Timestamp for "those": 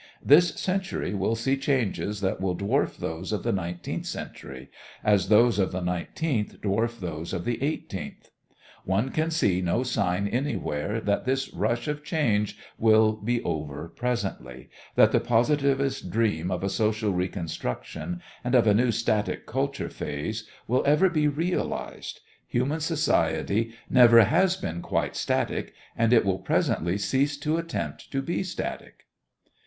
2.97-3.31, 5.29-5.59, 6.99-7.33